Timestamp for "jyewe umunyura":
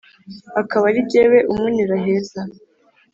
1.09-1.95